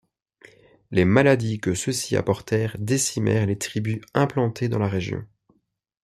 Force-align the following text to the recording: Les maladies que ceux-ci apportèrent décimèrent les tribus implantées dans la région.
Les 0.89 1.05
maladies 1.05 1.59
que 1.59 1.75
ceux-ci 1.75 2.15
apportèrent 2.17 2.75
décimèrent 2.79 3.45
les 3.45 3.59
tribus 3.59 4.01
implantées 4.15 4.67
dans 4.67 4.79
la 4.79 4.87
région. 4.89 5.23